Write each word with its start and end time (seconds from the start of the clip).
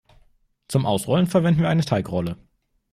Zum 0.67 0.87
Ausrollen 0.87 1.27
verwenden 1.27 1.59
wir 1.61 1.69
eine 1.69 1.85
Teigrolle. 1.85 2.35